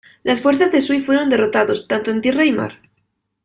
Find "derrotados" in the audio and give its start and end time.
1.29-1.87